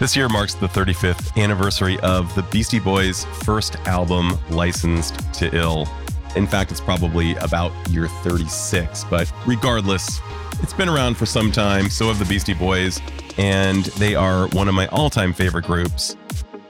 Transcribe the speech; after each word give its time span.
This 0.00 0.16
year 0.16 0.28
marks 0.28 0.54
the 0.54 0.66
35th 0.66 1.40
anniversary 1.40 2.00
of 2.00 2.34
the 2.34 2.42
Beastie 2.42 2.80
Boys' 2.80 3.24
first 3.44 3.76
album, 3.86 4.36
Licensed 4.50 5.32
to 5.34 5.56
Ill. 5.56 5.88
In 6.34 6.48
fact, 6.48 6.72
it's 6.72 6.80
probably 6.80 7.36
about 7.36 7.70
year 7.88 8.08
36, 8.08 9.04
but 9.04 9.32
regardless, 9.46 10.20
it's 10.60 10.72
been 10.72 10.88
around 10.88 11.16
for 11.16 11.26
some 11.26 11.52
time. 11.52 11.88
So 11.88 12.08
have 12.08 12.18
the 12.18 12.24
Beastie 12.24 12.54
Boys, 12.54 13.00
and 13.38 13.84
they 13.84 14.16
are 14.16 14.48
one 14.48 14.66
of 14.66 14.74
my 14.74 14.88
all 14.88 15.10
time 15.10 15.32
favorite 15.32 15.64
groups. 15.64 16.16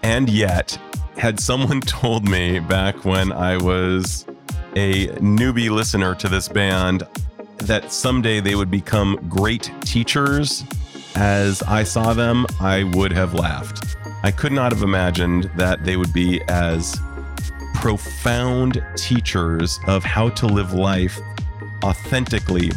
And 0.02 0.28
yet, 0.28 0.78
had 1.16 1.40
someone 1.40 1.80
told 1.80 2.28
me 2.28 2.58
back 2.58 3.06
when 3.06 3.32
I 3.32 3.56
was 3.56 4.26
a 4.76 5.06
newbie 5.16 5.70
listener 5.70 6.14
to 6.16 6.28
this 6.28 6.46
band 6.46 7.04
that 7.56 7.90
someday 7.90 8.40
they 8.40 8.54
would 8.54 8.70
become 8.70 9.16
great 9.30 9.72
teachers 9.80 10.62
as 11.16 11.62
I 11.62 11.84
saw 11.84 12.12
them, 12.12 12.46
I 12.60 12.84
would 12.84 13.12
have 13.12 13.34
laughed. 13.34 13.96
I 14.22 14.30
could 14.30 14.52
not 14.52 14.72
have 14.72 14.82
imagined 14.82 15.50
that 15.56 15.84
they 15.84 15.96
would 15.96 16.12
be 16.12 16.42
as 16.48 17.00
profound 17.74 18.82
teachers 18.96 19.78
of 19.86 20.02
how 20.02 20.30
to 20.30 20.46
live 20.46 20.72
life 20.72 21.20
authentically, 21.84 22.70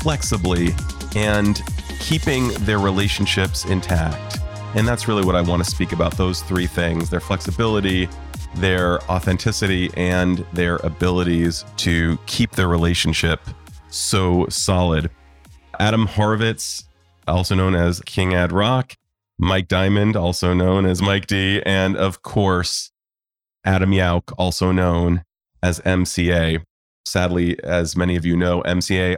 flexibly, 0.00 0.74
and 1.14 1.62
keeping 2.00 2.48
their 2.64 2.78
relationships 2.78 3.64
intact. 3.66 4.38
And 4.74 4.86
that's 4.86 5.08
really 5.08 5.24
what 5.24 5.36
I 5.36 5.40
want 5.40 5.64
to 5.64 5.70
speak 5.70 5.92
about 5.92 6.16
those 6.16 6.42
three 6.42 6.66
things 6.66 7.08
their 7.08 7.20
flexibility, 7.20 8.08
their 8.56 9.00
authenticity, 9.10 9.90
and 9.96 10.44
their 10.52 10.76
abilities 10.76 11.64
to 11.78 12.18
keep 12.26 12.52
their 12.52 12.68
relationship 12.68 13.40
so 13.88 14.46
solid. 14.48 15.10
Adam 15.78 16.06
Horovitz 16.06 16.87
also 17.28 17.54
known 17.54 17.74
as 17.74 18.00
King 18.00 18.34
Ad 18.34 18.52
Rock, 18.52 18.94
Mike 19.38 19.68
Diamond, 19.68 20.16
also 20.16 20.52
known 20.54 20.84
as 20.84 21.00
Mike 21.00 21.26
D, 21.26 21.62
and 21.64 21.96
of 21.96 22.22
course, 22.22 22.90
Adam 23.64 23.92
Yauch, 23.92 24.32
also 24.36 24.72
known 24.72 25.24
as 25.62 25.80
MCA. 25.80 26.62
Sadly, 27.06 27.62
as 27.62 27.96
many 27.96 28.16
of 28.16 28.24
you 28.24 28.36
know, 28.36 28.62
MCA 28.62 29.16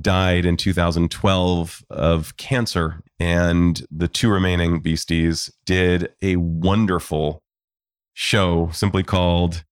died 0.00 0.44
in 0.44 0.56
2012 0.56 1.84
of 1.90 2.36
cancer, 2.36 3.02
and 3.18 3.86
the 3.90 4.08
two 4.08 4.30
remaining 4.30 4.80
Beasties 4.80 5.50
did 5.64 6.12
a 6.22 6.36
wonderful 6.36 7.42
show 8.14 8.70
simply 8.72 9.02
called 9.02 9.64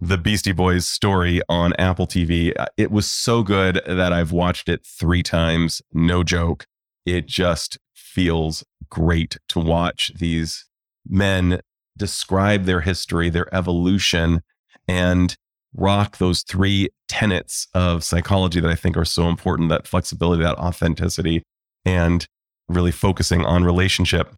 The 0.00 0.18
Beastie 0.18 0.52
Boys 0.52 0.86
Story 0.86 1.40
on 1.48 1.72
Apple 1.78 2.06
TV. 2.06 2.52
Uh, 2.56 2.66
it 2.76 2.90
was 2.90 3.10
so 3.10 3.42
good 3.42 3.80
that 3.86 4.12
I've 4.12 4.32
watched 4.32 4.68
it 4.68 4.84
three 4.84 5.22
times, 5.22 5.82
no 5.92 6.22
joke 6.22 6.66
it 7.06 7.26
just 7.26 7.78
feels 7.94 8.64
great 8.90 9.38
to 9.48 9.60
watch 9.60 10.12
these 10.18 10.66
men 11.08 11.60
describe 11.96 12.64
their 12.64 12.82
history, 12.82 13.30
their 13.30 13.52
evolution, 13.54 14.42
and 14.86 15.36
rock 15.74 16.18
those 16.18 16.42
three 16.42 16.88
tenets 17.08 17.68
of 17.74 18.02
psychology 18.02 18.60
that 18.60 18.70
I 18.70 18.74
think 18.74 18.96
are 18.96 19.04
so 19.04 19.28
important 19.28 19.68
that 19.68 19.86
flexibility, 19.86 20.42
that 20.42 20.58
authenticity, 20.58 21.42
and 21.84 22.26
really 22.68 22.90
focusing 22.90 23.44
on 23.44 23.64
relationship. 23.64 24.34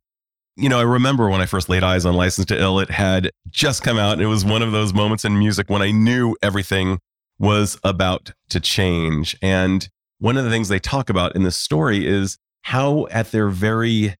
You 0.56 0.68
know, 0.68 0.78
I 0.78 0.82
remember 0.82 1.28
when 1.30 1.40
I 1.40 1.46
first 1.46 1.68
laid 1.68 1.84
eyes 1.84 2.04
on 2.04 2.14
License 2.14 2.46
to 2.46 2.60
Ill, 2.60 2.80
it 2.80 2.90
had 2.90 3.30
just 3.48 3.82
come 3.82 3.96
out. 3.98 4.14
And 4.14 4.22
it 4.22 4.26
was 4.26 4.44
one 4.44 4.62
of 4.62 4.72
those 4.72 4.92
moments 4.92 5.24
in 5.24 5.38
music 5.38 5.70
when 5.70 5.82
I 5.82 5.92
knew 5.92 6.36
everything 6.42 6.98
was 7.38 7.78
about 7.84 8.32
to 8.50 8.58
change. 8.58 9.36
And 9.40 9.88
one 10.18 10.36
of 10.36 10.44
the 10.44 10.50
things 10.50 10.68
they 10.68 10.80
talk 10.80 11.08
about 11.08 11.36
in 11.36 11.44
this 11.44 11.56
story 11.56 12.06
is 12.06 12.36
how 12.62 13.06
at 13.10 13.30
their 13.30 13.48
very 13.48 14.14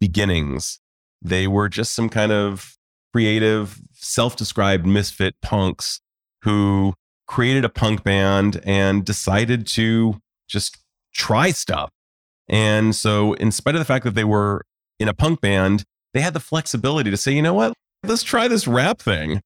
beginnings, 0.00 0.80
they 1.22 1.46
were 1.46 1.68
just 1.68 1.94
some 1.94 2.08
kind 2.08 2.32
of 2.32 2.76
creative, 3.12 3.80
self 3.92 4.36
described 4.36 4.86
misfit 4.86 5.34
punks 5.42 6.00
who 6.42 6.94
created 7.26 7.64
a 7.64 7.68
punk 7.68 8.02
band 8.02 8.60
and 8.64 9.04
decided 9.04 9.66
to 9.66 10.20
just 10.48 10.78
try 11.14 11.50
stuff. 11.50 11.90
And 12.48 12.94
so, 12.96 13.34
in 13.34 13.52
spite 13.52 13.74
of 13.74 13.78
the 13.78 13.84
fact 13.84 14.04
that 14.04 14.14
they 14.14 14.24
were 14.24 14.62
in 14.98 15.08
a 15.08 15.14
punk 15.14 15.40
band, 15.40 15.84
they 16.12 16.20
had 16.20 16.34
the 16.34 16.40
flexibility 16.40 17.10
to 17.10 17.16
say, 17.16 17.32
you 17.32 17.42
know 17.42 17.54
what, 17.54 17.72
let's 18.02 18.22
try 18.22 18.48
this 18.48 18.66
rap 18.66 19.00
thing. 19.00 19.40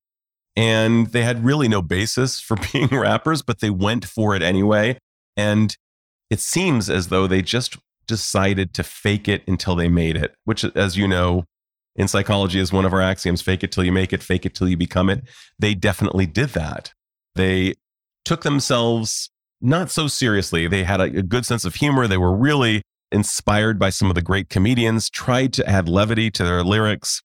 And 0.57 1.09
they 1.09 1.23
had 1.23 1.45
really 1.45 1.69
no 1.69 1.83
basis 1.83 2.41
for 2.41 2.57
being 2.73 2.89
rappers, 2.89 3.43
but 3.43 3.61
they 3.61 3.71
went 3.71 4.05
for 4.05 4.35
it 4.35 4.43
anyway. 4.43 4.99
And 5.37 5.77
it 6.31 6.41
seems 6.41 6.89
as 6.89 7.09
though 7.09 7.27
they 7.27 7.43
just 7.43 7.77
decided 8.07 8.75
to 8.75 8.83
fake 8.83 9.29
it 9.29 9.43
until 9.47 9.75
they 9.75 9.89
made 9.89 10.17
it, 10.17 10.35
which, 10.45 10.65
as 10.65 10.97
you 10.97 11.09
know, 11.09 11.45
in 11.97 12.09
psychology 12.09 12.59
is 12.59 12.73
one 12.73 12.85
of 12.85 12.93
our 12.93 13.01
axioms 13.01 13.43
fake 13.43 13.63
it 13.63 13.71
till 13.71 13.85
you 13.85 13.93
make 13.93 14.13
it, 14.13 14.23
fake 14.23 14.45
it 14.45 14.55
till 14.55 14.69
you 14.69 14.77
become 14.77 15.09
it. 15.09 15.23
They 15.59 15.75
definitely 15.75 16.27
did 16.27 16.51
that. 16.51 16.93
They 17.35 17.75
took 18.25 18.43
themselves 18.43 19.31
not 19.61 19.91
so 19.91 20.09
seriously. 20.09 20.67
They 20.67 20.85
had 20.85 21.01
a, 21.01 21.05
a 21.05 21.23
good 21.23 21.47
sense 21.47 21.65
of 21.65 21.77
humor. 21.77 22.07
They 22.07 22.19
were 22.19 22.37
really 22.37 22.83
inspired 23.13 23.79
by 23.79 23.91
some 23.91 24.09
of 24.09 24.15
the 24.15 24.23
great 24.23 24.49
comedians, 24.49 25.09
tried 25.09 25.53
to 25.55 25.69
add 25.69 25.89
levity 25.89 26.31
to 26.33 26.45
their 26.45 26.63
lyrics. 26.65 27.23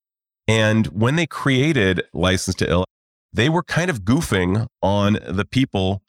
And 0.47 0.87
when 0.87 1.15
they 1.15 1.27
created 1.27 2.03
License 2.13 2.55
to 2.57 2.69
Ill, 2.69 2.85
they 3.33 3.49
were 3.49 3.63
kind 3.63 3.89
of 3.89 4.01
goofing 4.01 4.67
on 4.81 5.19
the 5.27 5.45
people 5.45 6.01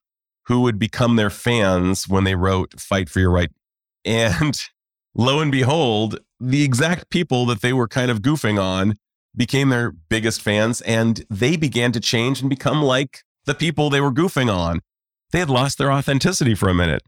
who 0.46 0.60
would 0.62 0.78
become 0.78 1.16
their 1.16 1.30
fans 1.30 2.08
when 2.08 2.24
they 2.24 2.34
wrote 2.34 2.80
Fight 2.80 3.08
for 3.08 3.20
Your 3.20 3.30
Right 3.30 3.50
and 4.04 4.58
lo 5.14 5.40
and 5.40 5.52
behold, 5.52 6.18
the 6.38 6.62
exact 6.62 7.10
people 7.10 7.46
that 7.46 7.60
they 7.60 7.72
were 7.72 7.88
kind 7.88 8.10
of 8.10 8.22
goofing 8.22 8.60
on 8.60 8.98
became 9.36 9.68
their 9.68 9.92
biggest 9.92 10.42
fans 10.42 10.80
and 10.82 11.24
they 11.30 11.56
began 11.56 11.92
to 11.92 12.00
change 12.00 12.40
and 12.40 12.50
become 12.50 12.82
like 12.82 13.22
the 13.44 13.54
people 13.54 13.90
they 13.90 14.00
were 14.00 14.12
goofing 14.12 14.52
on. 14.52 14.80
They 15.30 15.38
had 15.38 15.50
lost 15.50 15.78
their 15.78 15.92
authenticity 15.92 16.54
for 16.54 16.68
a 16.68 16.74
minute 16.74 17.02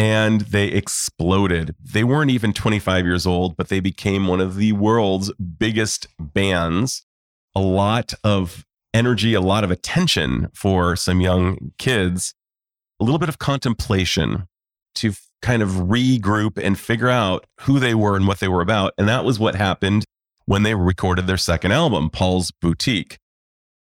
and 0.00 0.40
they 0.42 0.68
exploded. 0.68 1.74
They 1.78 2.04
weren't 2.04 2.30
even 2.30 2.54
25 2.54 3.04
years 3.04 3.26
old, 3.26 3.54
but 3.54 3.68
they 3.68 3.80
became 3.80 4.26
one 4.26 4.40
of 4.40 4.56
the 4.56 4.72
world's 4.72 5.30
biggest 5.34 6.06
bands. 6.18 7.04
A 7.54 7.60
lot 7.60 8.14
of 8.24 8.64
energy, 8.94 9.34
a 9.34 9.42
lot 9.42 9.62
of 9.62 9.70
attention 9.70 10.48
for 10.54 10.96
some 10.96 11.20
young 11.20 11.72
kids, 11.78 12.34
a 12.98 13.04
little 13.04 13.18
bit 13.18 13.28
of 13.28 13.38
contemplation 13.38 14.48
to 14.94 15.12
kind 15.42 15.62
of 15.62 15.70
regroup 15.70 16.62
and 16.62 16.78
figure 16.78 17.08
out 17.08 17.46
who 17.60 17.78
they 17.78 17.94
were 17.94 18.16
and 18.16 18.26
what 18.26 18.40
they 18.40 18.48
were 18.48 18.60
about. 18.60 18.92
And 18.98 19.08
that 19.08 19.24
was 19.24 19.38
what 19.38 19.54
happened 19.54 20.04
when 20.46 20.62
they 20.62 20.74
recorded 20.74 21.26
their 21.26 21.36
second 21.36 21.72
album, 21.72 22.10
Paul's 22.10 22.50
Boutique. 22.50 23.18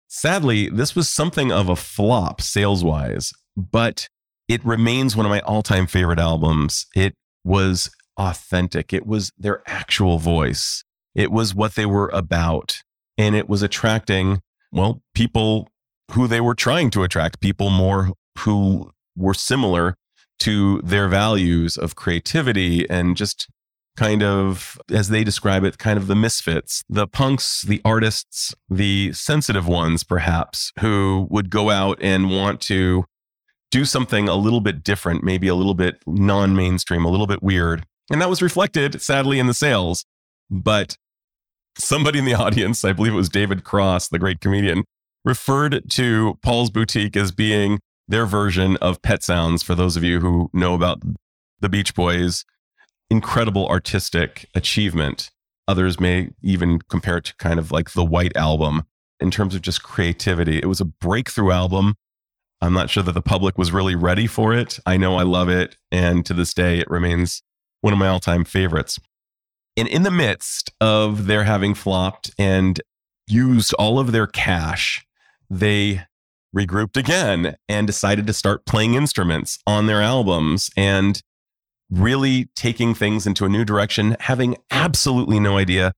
Sadly, 0.08 0.70
this 0.70 0.96
was 0.96 1.10
something 1.10 1.52
of 1.52 1.70
a 1.70 1.76
flop 1.76 2.42
sales 2.42 2.84
wise, 2.84 3.34
but 3.58 4.08
it 4.48 4.64
remains 4.66 5.16
one 5.16 5.26
of 5.26 5.30
my 5.30 5.42
all 5.42 5.64
time 5.64 5.88
favorite 5.88 6.20
albums. 6.20 6.86
It 6.96 7.16
was 7.44 7.90
authentic, 8.18 8.94
it 8.94 9.06
was 9.06 9.32
their 9.38 9.62
actual 9.68 10.20
voice, 10.20 10.84
it 11.16 11.32
was 11.32 11.56
what 11.56 11.76
they 11.76 11.86
were 11.86 12.10
about. 12.14 12.78
And 13.18 13.36
it 13.36 13.48
was 13.48 13.62
attracting, 13.62 14.42
well, 14.72 15.02
people 15.14 15.70
who 16.12 16.28
they 16.28 16.42
were 16.42 16.56
trying 16.56 16.90
to 16.92 17.04
attract, 17.04 17.42
people 17.42 17.70
more 17.70 18.12
who 18.40 18.92
were 19.16 19.34
similar 19.34 19.96
to 20.44 20.82
their 20.82 21.08
values 21.08 21.78
of 21.78 21.96
creativity 21.96 22.90
and 22.90 23.16
just 23.16 23.48
kind 23.96 24.22
of, 24.22 24.78
as 24.92 25.08
they 25.08 25.24
describe 25.24 25.64
it, 25.64 25.78
kind 25.78 25.98
of 25.98 26.08
the 26.08 26.16
misfits, 26.16 26.84
the 26.90 27.08
punks, 27.08 27.62
the 27.62 27.82
artists, 27.86 28.54
the 28.70 29.14
sensitive 29.14 29.68
ones, 29.68 30.04
perhaps, 30.04 30.74
who 30.80 31.28
would 31.30 31.50
go 31.50 31.70
out 31.70 31.98
and 32.02 32.30
want 32.30 32.60
to 32.60 33.06
do 33.72 33.86
something 33.86 34.28
a 34.28 34.36
little 34.36 34.60
bit 34.60 34.84
different, 34.84 35.24
maybe 35.24 35.48
a 35.48 35.56
little 35.56 35.76
bit 35.76 36.04
non 36.06 36.56
mainstream, 36.56 37.06
a 37.06 37.10
little 37.10 37.28
bit 37.28 37.42
weird. 37.42 37.86
And 38.12 38.22
that 38.22 38.30
was 38.30 38.42
reflected, 38.42 39.02
sadly, 39.02 39.40
in 39.40 39.48
the 39.48 39.54
sales. 39.54 40.04
But 40.50 40.98
somebody 41.78 42.20
in 42.20 42.26
the 42.26 42.34
audience, 42.46 42.84
I 42.84 42.92
believe 42.92 43.14
it 43.14 43.18
was 43.18 43.30
David 43.30 43.64
Cross, 43.64 44.10
the 44.10 44.20
great 44.20 44.42
comedian, 44.42 44.84
referred 45.24 45.90
to 45.92 46.38
Paul's 46.42 46.70
Boutique 46.70 47.16
as 47.16 47.32
being 47.32 47.80
their 48.08 48.26
version 48.26 48.78
of 48.78 49.02
Pet 49.02 49.24
Sounds 49.24 49.64
for 49.64 49.76
those 49.76 49.96
of 49.98 50.04
you 50.04 50.20
who 50.20 50.50
know 50.54 50.74
about 50.74 51.02
the 51.60 51.70
Beach 51.70 51.96
Boys. 51.96 52.46
Incredible 53.10 53.68
artistic 53.68 54.48
achievement. 54.56 55.32
Others 55.68 56.00
may 56.00 56.30
even 56.42 56.80
compare 56.90 57.18
it 57.18 57.26
to 57.26 57.36
kind 57.38 57.60
of 57.60 57.72
like 57.72 57.92
the 57.92 58.04
White 58.04 58.36
Album. 58.36 58.84
in 59.20 59.32
terms 59.32 59.56
of 59.56 59.62
just 59.62 59.84
creativity. 59.84 60.58
It 60.58 60.66
was 60.66 60.82
a 60.82 60.86
breakthrough 60.86 61.52
album. 61.52 61.96
I'm 62.62 62.74
not 62.74 62.90
sure 62.90 63.04
that 63.04 63.14
the 63.14 63.22
public 63.22 63.58
was 63.58 63.72
really 63.72 63.96
ready 63.96 64.28
for 64.28 64.54
it. 64.54 64.80
I 64.86 64.98
know 64.98 65.16
I 65.16 65.24
love 65.24 65.50
it. 65.50 65.78
And 65.92 66.26
to 66.26 66.34
this 66.34 66.54
day, 66.54 66.80
it 66.80 66.90
remains 66.90 67.42
one 67.82 67.94
of 67.94 68.00
my 68.00 68.08
all 68.08 68.20
time 68.20 68.44
favorites. 68.44 69.00
And 69.78 69.88
in 69.88 70.04
the 70.04 70.12
midst 70.12 70.72
of 70.80 71.26
their 71.26 71.46
having 71.46 71.74
flopped 71.74 72.32
and 72.38 72.80
used 73.28 73.74
all 73.76 73.98
of 73.98 74.12
their 74.12 74.28
cash, 74.28 75.06
they 75.50 76.02
regrouped 76.56 76.98
again 76.98 77.56
and 77.68 77.88
decided 77.88 78.28
to 78.28 78.34
start 78.34 78.66
playing 78.66 78.94
instruments 78.94 79.60
on 79.66 79.88
their 79.88 80.02
albums 80.02 80.70
and 80.78 81.22
really 81.90 82.50
taking 82.56 82.94
things 82.94 83.28
into 83.28 83.46
a 83.46 83.50
new 83.50 83.66
direction, 83.66 84.16
having 84.22 84.58
absolutely 84.72 85.40
no 85.40 85.58
idea 85.58 85.94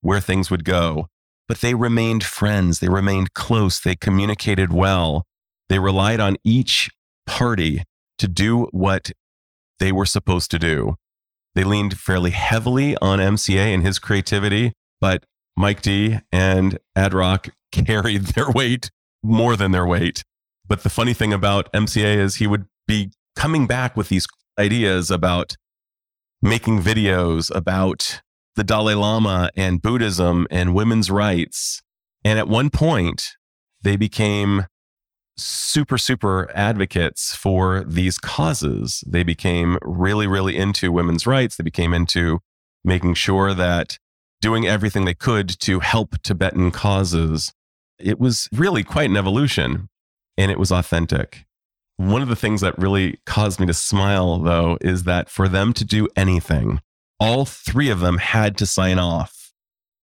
where 0.00 0.20
things 0.20 0.50
would 0.50 0.64
go. 0.64 1.06
But 1.48 1.60
they 1.60 1.74
remained 1.74 2.24
friends, 2.24 2.80
they 2.80 2.88
remained 2.88 3.34
close, 3.34 3.80
they 3.80 3.94
communicated 3.94 4.72
well, 4.72 5.24
they 5.68 5.78
relied 5.78 6.20
on 6.20 6.36
each 6.44 6.90
party 7.26 7.82
to 8.18 8.28
do 8.28 8.68
what 8.72 9.12
they 9.78 9.92
were 9.92 10.06
supposed 10.06 10.50
to 10.52 10.58
do. 10.58 10.96
They 11.54 11.64
leaned 11.64 11.98
fairly 11.98 12.30
heavily 12.30 12.96
on 12.98 13.18
MCA 13.18 13.74
and 13.74 13.82
his 13.82 13.98
creativity, 13.98 14.72
but 15.00 15.24
Mike 15.56 15.82
D 15.82 16.18
and 16.30 16.78
Ad 16.94 17.14
Rock 17.14 17.48
carried 17.72 18.22
their 18.26 18.50
weight 18.50 18.90
more 19.26 19.56
than 19.56 19.72
their 19.72 19.86
weight. 19.86 20.22
But 20.66 20.82
the 20.82 20.90
funny 20.90 21.14
thing 21.14 21.32
about 21.32 21.72
MCA 21.72 22.16
is 22.16 22.36
he 22.36 22.46
would 22.46 22.66
be 22.86 23.10
coming 23.36 23.66
back 23.66 23.96
with 23.96 24.08
these 24.08 24.26
ideas 24.58 25.10
about 25.10 25.56
making 26.42 26.80
videos 26.80 27.54
about 27.54 28.20
the 28.56 28.64
Dalai 28.64 28.94
Lama 28.94 29.50
and 29.56 29.82
Buddhism 29.82 30.46
and 30.50 30.74
women's 30.74 31.10
rights. 31.10 31.82
And 32.24 32.38
at 32.38 32.48
one 32.48 32.70
point, 32.70 33.32
they 33.82 33.96
became 33.96 34.66
super, 35.36 35.98
super 35.98 36.50
advocates 36.54 37.34
for 37.34 37.84
these 37.84 38.18
causes. 38.18 39.04
They 39.06 39.22
became 39.22 39.78
really, 39.82 40.26
really 40.26 40.56
into 40.56 40.90
women's 40.90 41.26
rights. 41.26 41.56
They 41.56 41.64
became 41.64 41.92
into 41.92 42.40
making 42.84 43.14
sure 43.14 43.52
that 43.52 43.98
doing 44.40 44.66
everything 44.66 45.04
they 45.04 45.14
could 45.14 45.48
to 45.60 45.80
help 45.80 46.22
Tibetan 46.22 46.70
causes. 46.70 47.52
It 47.98 48.20
was 48.20 48.48
really 48.52 48.82
quite 48.82 49.10
an 49.10 49.16
evolution 49.16 49.88
and 50.36 50.50
it 50.50 50.58
was 50.58 50.70
authentic. 50.70 51.46
One 51.96 52.20
of 52.20 52.28
the 52.28 52.36
things 52.36 52.60
that 52.60 52.78
really 52.78 53.20
caused 53.24 53.58
me 53.58 53.66
to 53.66 53.74
smile, 53.74 54.38
though, 54.38 54.76
is 54.82 55.04
that 55.04 55.30
for 55.30 55.48
them 55.48 55.72
to 55.74 55.84
do 55.84 56.08
anything, 56.14 56.80
all 57.18 57.46
three 57.46 57.88
of 57.88 58.00
them 58.00 58.18
had 58.18 58.58
to 58.58 58.66
sign 58.66 58.98
off. 58.98 59.52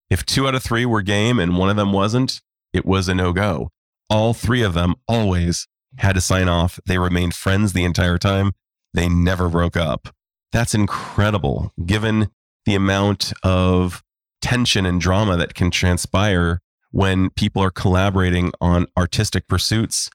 If 0.10 0.26
two 0.26 0.48
out 0.48 0.56
of 0.56 0.64
three 0.64 0.86
were 0.86 1.04
game 1.04 1.40
and 1.40 1.58
one 1.58 1.70
of 1.70 1.76
them 1.76 1.94
wasn't, 1.94 2.42
it 2.74 2.86
was 2.86 3.08
a 3.08 3.16
no 3.16 3.32
go. 3.32 3.70
All 4.10 4.34
three 4.34 4.64
of 4.64 4.74
them 4.74 4.96
always 5.08 5.68
had 5.98 6.16
to 6.16 6.22
sign 6.22 6.50
off. 6.50 6.80
They 6.86 6.98
remained 6.98 7.36
friends 7.36 7.74
the 7.74 7.84
entire 7.84 8.18
time. 8.18 8.54
They 8.94 9.08
never 9.08 9.50
broke 9.50 9.78
up. 9.78 10.10
That's 10.52 10.76
incredible 10.76 11.74
given 11.84 12.30
the 12.66 12.76
amount 12.76 13.34
of 13.44 14.04
tension 14.42 14.86
and 14.86 15.00
drama 15.00 15.38
that 15.38 15.54
can 15.54 15.72
transpire 15.72 16.60
when 16.94 17.32
people 17.32 17.60
are 17.62 17.72
collaborating 17.72 18.52
on 18.62 18.86
artistic 18.96 19.48
pursuits. 19.48 20.12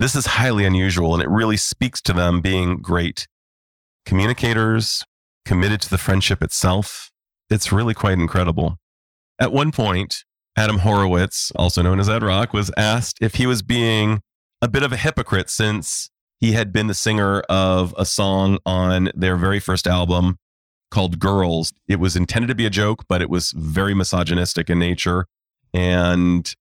This 0.00 0.16
is 0.16 0.26
highly 0.26 0.64
unusual 0.64 1.14
and 1.14 1.22
it 1.22 1.28
really 1.28 1.56
speaks 1.56 2.00
to 2.02 2.12
them 2.12 2.40
being 2.40 2.78
great 2.78 3.28
communicators, 4.04 5.04
committed 5.44 5.80
to 5.82 5.90
the 5.90 5.96
friendship 5.96 6.42
itself. 6.42 7.12
It's 7.48 7.70
really 7.70 7.94
quite 7.94 8.18
incredible. 8.18 8.78
At 9.38 9.52
one 9.52 9.70
point, 9.70 10.24
Adam 10.56 10.78
Horovitz, 10.78 11.52
also 11.54 11.82
known 11.82 12.00
as 12.00 12.08
Ad 12.08 12.24
Rock, 12.24 12.52
was 12.52 12.72
asked 12.76 13.18
if 13.20 13.36
he 13.36 13.46
was 13.46 13.62
being 13.62 14.20
a 14.60 14.66
bit 14.66 14.82
of 14.82 14.92
a 14.92 14.96
hypocrite 14.96 15.48
since 15.50 16.10
he 16.40 16.50
had 16.50 16.72
been 16.72 16.88
the 16.88 16.94
singer 16.94 17.42
of 17.48 17.94
a 17.96 18.04
song 18.04 18.58
on 18.66 19.10
their 19.14 19.36
very 19.36 19.60
first 19.60 19.86
album 19.86 20.36
called 20.90 21.20
Girls. 21.20 21.72
It 21.86 22.00
was 22.00 22.16
intended 22.16 22.48
to 22.48 22.56
be 22.56 22.66
a 22.66 22.70
joke, 22.70 23.04
but 23.08 23.22
it 23.22 23.30
was 23.30 23.52
very 23.52 23.94
misogynistic 23.94 24.68
in 24.68 24.80
nature. 24.80 25.26
And 25.72 26.54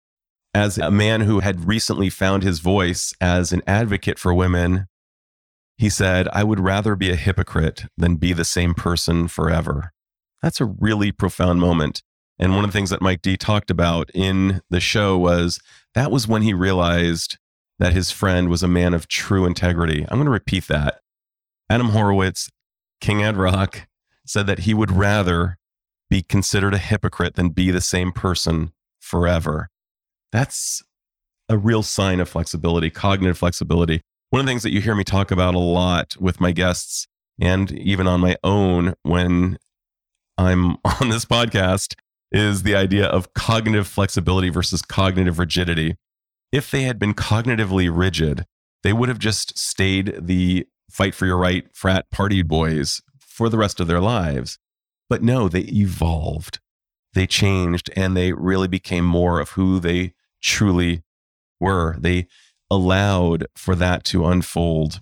as 0.53 0.77
a 0.77 0.91
man 0.91 1.21
who 1.21 1.41
had 1.41 1.67
recently 1.67 2.09
found 2.09 2.43
his 2.43 2.59
voice 2.59 3.13
as 3.19 3.51
an 3.51 3.61
advocate 3.67 4.17
for 4.17 4.33
women, 4.33 4.87
he 5.77 5.89
said, 5.89 6.27
I 6.29 6.43
would 6.43 6.59
rather 6.59 6.95
be 6.95 7.11
a 7.11 7.15
hypocrite 7.15 7.85
than 7.97 8.15
be 8.15 8.33
the 8.33 8.45
same 8.45 8.73
person 8.73 9.27
forever. 9.27 9.91
That's 10.41 10.61
a 10.61 10.65
really 10.65 11.11
profound 11.11 11.59
moment. 11.59 12.01
And 12.39 12.55
one 12.55 12.63
of 12.63 12.71
the 12.71 12.77
things 12.77 12.89
that 12.89 13.01
Mike 13.01 13.21
D 13.21 13.37
talked 13.37 13.69
about 13.69 14.09
in 14.13 14.61
the 14.69 14.79
show 14.79 15.17
was 15.17 15.59
that 15.93 16.11
was 16.11 16.27
when 16.27 16.41
he 16.41 16.53
realized 16.53 17.37
that 17.79 17.93
his 17.93 18.11
friend 18.11 18.49
was 18.49 18.63
a 18.63 18.67
man 18.67 18.93
of 18.93 19.07
true 19.07 19.45
integrity. 19.45 20.03
I'm 20.03 20.17
going 20.17 20.25
to 20.25 20.31
repeat 20.31 20.67
that. 20.67 20.99
Adam 21.69 21.89
Horovitz, 21.89 22.49
King 23.01 23.23
Ad 23.23 23.37
Rock, 23.37 23.87
said 24.25 24.47
that 24.47 24.59
he 24.59 24.73
would 24.73 24.91
rather 24.91 25.57
be 26.09 26.21
considered 26.21 26.73
a 26.73 26.79
hypocrite 26.79 27.35
than 27.35 27.49
be 27.49 27.71
the 27.71 27.81
same 27.81 28.11
person 28.11 28.71
forever. 29.05 29.69
That's 30.31 30.83
a 31.47 31.57
real 31.57 31.83
sign 31.83 32.19
of 32.19 32.27
flexibility, 32.27 32.89
cognitive 32.89 33.37
flexibility. 33.37 34.01
One 34.31 34.39
of 34.39 34.45
the 34.45 34.49
things 34.49 34.63
that 34.63 34.73
you 34.73 34.81
hear 34.81 34.95
me 34.95 35.03
talk 35.03 35.31
about 35.31 35.53
a 35.53 35.59
lot 35.59 36.15
with 36.19 36.41
my 36.41 36.51
guests 36.51 37.07
and 37.39 37.71
even 37.71 38.07
on 38.07 38.19
my 38.19 38.35
own 38.43 38.95
when 39.03 39.57
I'm 40.37 40.77
on 41.01 41.09
this 41.09 41.25
podcast 41.25 41.93
is 42.31 42.63
the 42.63 42.75
idea 42.75 43.05
of 43.05 43.33
cognitive 43.33 43.87
flexibility 43.87 44.49
versus 44.49 44.81
cognitive 44.81 45.37
rigidity. 45.39 45.95
If 46.51 46.71
they 46.71 46.83
had 46.83 46.97
been 46.97 47.13
cognitively 47.13 47.89
rigid, 47.95 48.45
they 48.83 48.91
would 48.91 49.09
have 49.09 49.19
just 49.19 49.57
stayed 49.57 50.15
the 50.19 50.67
fight 50.89 51.13
for 51.13 51.25
your 51.25 51.37
right 51.37 51.65
frat 51.73 52.09
party 52.11 52.41
boys 52.41 53.01
for 53.19 53.49
the 53.49 53.57
rest 53.57 53.79
of 53.79 53.87
their 53.87 54.01
lives. 54.01 54.57
But 55.09 55.21
no, 55.21 55.47
they 55.47 55.61
evolved, 55.61 56.59
they 57.15 57.25
changed, 57.25 57.89
and 57.95 58.15
they 58.15 58.33
really 58.33 58.67
became 58.67 59.06
more 59.06 59.39
of 59.39 59.51
who 59.51 59.79
they 59.79 60.13
truly 60.41 61.01
were. 61.59 61.95
They 61.97 62.27
allowed 62.69 63.47
for 63.56 63.73
that 63.75 64.03
to 64.06 64.27
unfold. 64.27 65.01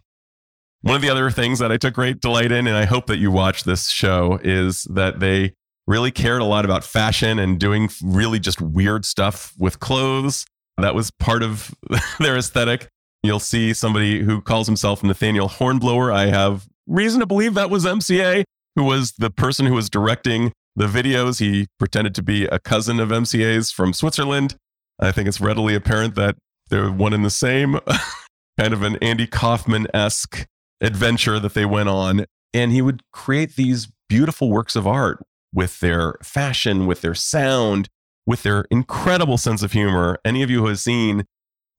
One 0.81 0.95
of 0.95 1.01
the 1.01 1.10
other 1.10 1.30
things 1.31 1.60
that 1.60 1.71
I 1.71 1.77
took 1.77 1.94
great 1.94 2.21
delight 2.21 2.51
in, 2.51 2.68
and 2.68 2.77
I 2.77 2.86
hope 2.86 3.07
that 3.07 3.18
you 3.18 3.31
watch 3.31 3.63
this 3.63 3.89
show, 3.89 4.39
is 4.44 4.83
that 4.89 5.19
they 5.19 5.54
really 5.88 6.12
cared 6.12 6.42
a 6.42 6.45
lot 6.45 6.65
about 6.65 6.83
fashion 6.83 7.39
and 7.39 7.60
doing 7.60 7.89
really 8.01 8.39
just 8.39 8.62
weird 8.62 9.06
stuff 9.06 9.54
with 9.57 9.80
clothes. 9.80 10.45
That 10.77 10.96
was 10.96 11.12
part 11.12 11.43
of 11.43 11.74
their 12.20 12.38
aesthetic. 12.38 12.89
You'll 13.22 13.39
see 13.39 13.74
somebody 13.74 14.22
who 14.22 14.41
calls 14.41 14.67
himself 14.67 15.03
Nathaniel 15.03 15.48
Hornblower. 15.48 16.12
I 16.12 16.27
have 16.27 16.67
reason 16.88 17.22
to 17.22 17.25
believe 17.25 17.53
that 17.53 17.70
was 17.70 17.86
MCA, 17.86 18.43
who 18.75 18.84
was 18.84 19.13
the 19.13 19.29
person 19.29 19.65
who 19.65 19.74
was 19.74 19.89
directing 19.89 20.51
the 20.75 20.88
videos. 20.88 21.39
He 21.39 21.68
pretended 21.80 22.15
to 22.15 22.24
be 22.24 22.46
a 22.46 22.60
cousin 22.60 23.00
of 23.00 23.10
MCA's 23.10 23.72
from 23.72 23.94
Switzerland. 23.94 24.56
I 25.00 25.12
think 25.12 25.27
it's 25.27 25.42
readily 25.42 25.75
apparent 25.75 26.15
that 26.15 26.36
they're 26.70 26.92
one 26.92 27.13
and 27.13 27.25
the 27.25 27.30
same, 27.30 27.80
kind 28.60 28.74
of 28.74 28.84
an 28.84 28.98
Andy 28.98 29.27
Kaufman 29.27 29.88
esque 29.94 30.46
adventure 30.82 31.39
that 31.39 31.53
they 31.53 31.65
went 31.65 31.89
on. 31.89 32.25
And 32.53 32.72
he 32.72 32.82
would 32.82 33.01
create 33.12 33.56
these 33.56 33.88
beautiful 34.08 34.50
works 34.50 34.75
of 34.75 34.86
art 34.86 35.24
with 35.53 35.80
their 35.80 36.15
fashion, 36.24 36.86
with 36.86 37.01
their 37.01 37.15
sound, 37.15 37.89
with 38.25 38.44
their 38.44 38.65
incredible 38.70 39.38
sense 39.38 39.63
of 39.63 39.72
humor. 39.72 40.18
Any 40.24 40.44
of 40.44 40.50
you 40.50 40.62
who 40.62 40.68
has 40.68 40.82
seen 40.82 41.25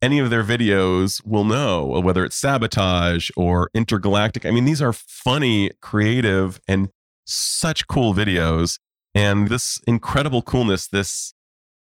any 0.02 0.18
of 0.18 0.28
their 0.28 0.44
videos 0.44 1.24
will 1.24 1.44
know 1.44 1.86
whether 2.00 2.24
it's 2.24 2.36
sabotage 2.36 3.30
or 3.36 3.70
intergalactic. 3.74 4.44
I 4.44 4.50
mean, 4.50 4.66
these 4.66 4.82
are 4.82 4.92
funny, 4.92 5.70
creative, 5.80 6.60
and 6.68 6.90
such 7.24 7.86
cool 7.86 8.14
videos. 8.14 8.78
And 9.14 9.48
this 9.48 9.80
incredible 9.86 10.42
coolness, 10.42 10.88
this 10.88 11.34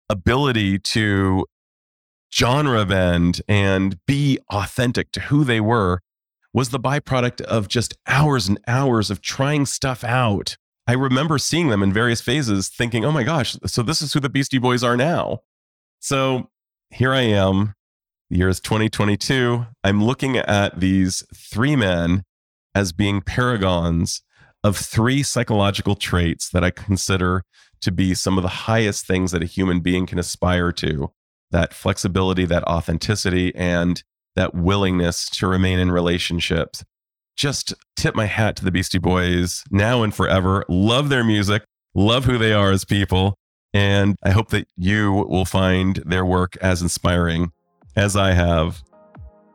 ability 0.08 0.78
to 0.78 1.46
genre 2.32 2.84
bend 2.84 3.42
and 3.46 3.98
be 4.06 4.38
authentic 4.50 5.12
to 5.12 5.20
who 5.20 5.44
they 5.44 5.60
were 5.60 6.00
was 6.52 6.70
the 6.70 6.80
byproduct 6.80 7.40
of 7.42 7.68
just 7.68 7.96
hours 8.06 8.48
and 8.48 8.58
hours 8.66 9.10
of 9.10 9.20
trying 9.20 9.64
stuff 9.66 10.02
out 10.04 10.56
I 10.86 10.94
remember 10.94 11.38
seeing 11.38 11.68
them 11.68 11.82
in 11.82 11.92
various 11.92 12.20
phases 12.20 12.68
thinking, 12.68 13.04
oh 13.04 13.12
my 13.12 13.22
gosh, 13.22 13.56
so 13.66 13.82
this 13.82 14.02
is 14.02 14.12
who 14.12 14.20
the 14.20 14.28
Beastie 14.28 14.58
Boys 14.58 14.82
are 14.82 14.96
now. 14.96 15.40
So 16.00 16.50
here 16.90 17.12
I 17.12 17.22
am. 17.22 17.74
The 18.30 18.38
year 18.38 18.48
is 18.48 18.60
2022. 18.60 19.66
I'm 19.84 20.02
looking 20.02 20.36
at 20.36 20.80
these 20.80 21.22
three 21.34 21.76
men 21.76 22.24
as 22.74 22.92
being 22.92 23.20
paragons 23.20 24.22
of 24.64 24.76
three 24.76 25.22
psychological 25.22 25.94
traits 25.94 26.50
that 26.50 26.64
I 26.64 26.70
consider 26.70 27.42
to 27.80 27.90
be 27.90 28.14
some 28.14 28.38
of 28.38 28.42
the 28.42 28.48
highest 28.48 29.06
things 29.06 29.32
that 29.32 29.42
a 29.42 29.46
human 29.46 29.80
being 29.80 30.06
can 30.06 30.18
aspire 30.18 30.72
to 30.72 31.12
that 31.50 31.74
flexibility, 31.74 32.44
that 32.46 32.64
authenticity, 32.64 33.54
and 33.54 34.02
that 34.36 34.54
willingness 34.54 35.28
to 35.28 35.46
remain 35.46 35.78
in 35.78 35.90
relationships 35.90 36.84
just 37.36 37.74
tip 37.96 38.14
my 38.14 38.26
hat 38.26 38.56
to 38.56 38.64
the 38.64 38.70
Beastie 38.70 38.98
Boys 38.98 39.64
now 39.70 40.02
and 40.02 40.14
forever. 40.14 40.64
Love 40.68 41.08
their 41.08 41.24
music, 41.24 41.64
love 41.94 42.24
who 42.24 42.38
they 42.38 42.52
are 42.52 42.70
as 42.70 42.84
people. 42.84 43.34
And 43.74 44.16
I 44.22 44.30
hope 44.30 44.50
that 44.50 44.68
you 44.76 45.12
will 45.12 45.46
find 45.46 45.96
their 46.04 46.24
work 46.24 46.56
as 46.60 46.82
inspiring 46.82 47.52
as 47.96 48.16
I 48.16 48.32
have. 48.32 48.82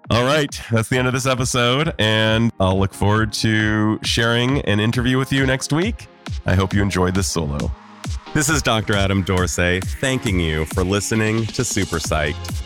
All 0.10 0.24
right, 0.24 0.58
that's 0.72 0.88
the 0.88 0.98
end 0.98 1.08
of 1.08 1.14
this 1.14 1.26
episode, 1.26 1.94
and 2.00 2.50
I'll 2.62 2.80
look 2.80 2.94
forward 2.94 3.34
to 3.34 4.00
sharing 4.04 4.62
an 4.62 4.80
interview 4.80 5.18
with 5.18 5.34
you 5.34 5.46
next 5.46 5.74
week. 5.74 6.08
I 6.46 6.56
hope 6.56 6.74
you 6.74 6.82
enjoyed 6.82 7.14
this 7.14 7.28
solo. 7.28 7.70
This 8.34 8.48
is 8.48 8.62
Dr. 8.62 8.94
Adam 8.94 9.22
Dorsey 9.24 9.82
thanking 9.82 10.40
you 10.40 10.64
for 10.68 10.86
listening 10.86 11.46
to 11.48 11.66
Super 11.66 11.98
Psyched. 11.98 12.64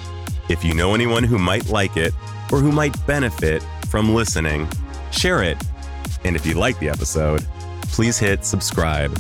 If 0.50 0.64
you 0.64 0.76
know 0.76 0.94
anyone 0.94 1.24
who 1.24 1.40
might 1.40 1.68
like 1.68 1.98
it 1.98 2.14
or 2.52 2.60
who 2.60 2.72
might 2.72 2.96
benefit 3.08 3.64
from 3.90 4.14
listening, 4.14 4.68
share 5.12 5.42
it. 5.42 5.58
And 6.24 6.36
if 6.36 6.46
you 6.46 6.54
like 6.54 6.78
the 6.78 6.90
episode, 6.90 7.44
please 7.82 8.20
hit 8.20 8.46
subscribe 8.46 9.18